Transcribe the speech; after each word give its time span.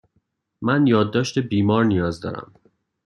من 0.61 0.87
یادداشت 0.87 1.39
بیمار 1.39 1.85
نیاز 1.85 2.19
دارم. 2.21 2.53